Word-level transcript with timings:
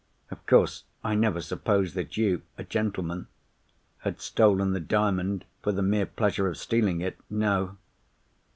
Of 0.31 0.43
course, 0.47 0.85
I 1.03 1.13
never 1.13 1.41
supposed 1.41 1.93
that 1.93 2.17
you—a 2.17 2.63
gentleman—had 2.63 4.19
stolen 4.19 4.73
the 4.73 4.79
Diamond 4.79 5.45
for 5.61 5.71
the 5.71 5.83
mere 5.83 6.07
pleasure 6.07 6.47
of 6.47 6.57
stealing 6.57 7.01
it. 7.01 7.19
No. 7.29 7.77